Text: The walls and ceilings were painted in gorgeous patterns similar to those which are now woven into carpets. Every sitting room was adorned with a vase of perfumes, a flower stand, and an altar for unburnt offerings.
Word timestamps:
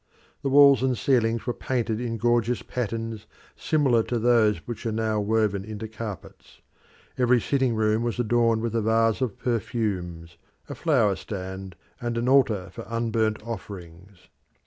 The 0.41 0.49
walls 0.49 0.81
and 0.81 0.97
ceilings 0.97 1.45
were 1.45 1.53
painted 1.53 2.01
in 2.01 2.17
gorgeous 2.17 2.63
patterns 2.63 3.27
similar 3.55 4.01
to 4.05 4.17
those 4.17 4.57
which 4.65 4.83
are 4.87 4.91
now 4.91 5.19
woven 5.19 5.63
into 5.63 5.87
carpets. 5.87 6.59
Every 7.19 7.39
sitting 7.39 7.75
room 7.75 8.01
was 8.01 8.17
adorned 8.17 8.63
with 8.63 8.73
a 8.73 8.81
vase 8.81 9.21
of 9.21 9.37
perfumes, 9.37 10.37
a 10.67 10.73
flower 10.73 11.15
stand, 11.15 11.75
and 12.01 12.17
an 12.17 12.27
altar 12.27 12.71
for 12.73 12.83
unburnt 12.89 13.43
offerings. 13.45 14.27